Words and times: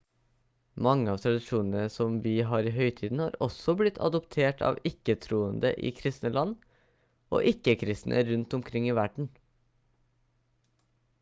mange 0.85 1.09
av 1.15 1.19
tradisjonene 1.23 1.81
som 1.95 2.15
vi 2.23 2.31
har 2.51 2.69
i 2.69 2.71
høytiden 2.77 3.21
har 3.23 3.35
også 3.47 3.75
blitt 3.81 3.99
adoptert 4.07 4.63
av 4.69 4.79
ikke-troende 4.91 5.73
i 5.89 5.91
kristne 5.99 6.31
land 6.39 6.55
og 7.37 7.47
ikke-kristne 7.53 8.23
rundt 8.31 8.55
omkring 8.61 8.89
i 8.89 8.97
verden 9.03 9.29